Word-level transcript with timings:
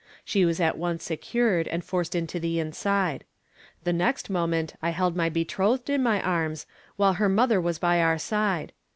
She 0.25 0.45
was 0.45 0.59
at 0.59 0.79
once 0.79 1.03
secured 1.03 1.67
and 1.67 1.85
forced 1.85 2.15
into 2.15 2.39
the 2.39 2.57
inside. 2.57 3.23
The 3.83 3.93
next 3.93 4.31
moment 4.31 4.73
I 4.81 4.89
held 4.89 5.15
my 5.15 5.29
betrothed 5.29 5.91
in 5.91 6.01
my 6.01 6.19
arms, 6.23 6.65
while 6.95 7.13
her 7.13 7.29
mother 7.29 7.61
was 7.61 7.77
by 7.77 8.01
our 8.01 8.17
side. 8.17 8.73